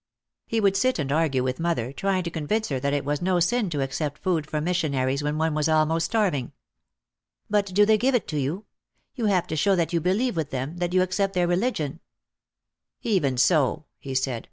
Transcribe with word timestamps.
He 0.47 0.59
would 0.59 0.75
sit 0.75 0.97
and 0.97 1.11
argue 1.11 1.43
with 1.43 1.59
mother, 1.59 1.93
trying 1.93 2.23
to 2.23 2.31
con 2.31 2.47
vince 2.47 2.69
her 2.69 2.79
that 2.79 2.91
it 2.91 3.05
was 3.05 3.21
no 3.21 3.39
sin 3.39 3.69
to 3.69 3.81
accept 3.81 4.17
food 4.17 4.49
from 4.49 4.63
mis 4.63 4.77
sionaries 4.81 5.21
when 5.21 5.37
one 5.37 5.53
was 5.53 5.69
almost 5.69 6.07
starving. 6.07 6.53
"But 7.51 7.67
do 7.67 7.85
they 7.85 7.99
give 7.99 8.15
it 8.15 8.27
to 8.29 8.39
you? 8.39 8.65
You 9.13 9.25
have 9.27 9.45
to 9.45 9.55
show 9.55 9.75
that 9.75 9.93
you 9.93 10.01
believe 10.01 10.35
with 10.35 10.49
them, 10.49 10.77
that 10.77 10.91
you 10.95 11.03
accept 11.03 11.35
their 11.35 11.45
religion." 11.45 11.99
162 13.03 13.03
OUT 13.03 13.03
OF 13.03 13.03
THE 13.03 13.11
SHADOW 13.11 13.15
"Even 13.15 13.37
so," 13.37 13.85
he 13.99 14.15
said. 14.15 14.39